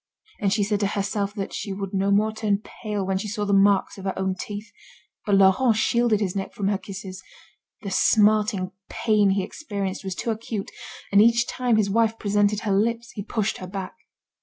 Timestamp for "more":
2.09-2.31